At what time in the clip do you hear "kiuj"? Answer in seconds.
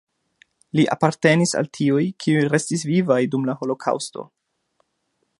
2.25-2.47